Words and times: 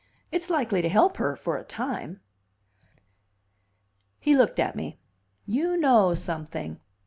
It's 0.31 0.49
likely 0.49 0.81
to 0.81 0.89
help 0.89 1.17
her 1.17 1.35
for 1.35 1.57
a 1.57 1.63
time." 1.63 2.21
He 4.17 4.35
looked 4.35 4.57
at 4.57 4.75
me. 4.75 4.97
"You 5.45 5.77
know 5.77 6.15
something." 6.15 6.79